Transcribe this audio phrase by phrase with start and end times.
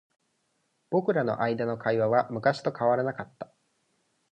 [0.89, 3.51] 僕らの間の会話は昔と変わらなかった。